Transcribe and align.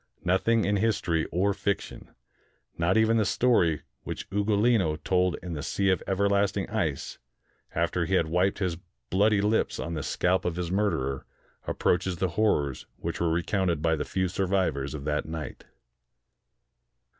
Nothing 0.23 0.65
in 0.65 0.77
history 0.77 1.27
or 1.31 1.53
fiction, 1.53 2.09
not 2.75 2.97
even 2.97 3.17
the 3.17 3.23
story 3.25 3.83
which 4.01 4.27
Ugolino 4.31 4.95
told 4.95 5.35
in 5.43 5.53
the 5.53 5.61
sea 5.61 5.91
of 5.91 6.01
everlasting 6.07 6.67
ice, 6.71 7.19
after 7.75 8.05
he 8.05 8.15
had 8.15 8.25
wiped 8.25 8.57
his 8.57 8.77
bloody 9.11 9.41
lips 9.41 9.79
on 9.79 9.93
the 9.93 10.01
scalp 10.01 10.43
of 10.43 10.55
his 10.55 10.71
murderer, 10.71 11.23
ap 11.67 11.83
159 11.85 11.93
INDIA 11.93 11.99
preaches 11.99 12.17
the 12.17 12.33
horrors 12.35 12.87
which 12.97 13.19
were 13.21 13.29
recounted 13.29 13.83
by 13.83 13.95
the 13.95 14.03
few 14.03 14.27
survivors 14.27 14.95
of 14.95 15.05
that 15.05 15.27
night. 15.27 15.65